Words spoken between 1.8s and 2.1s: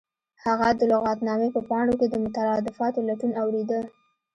کې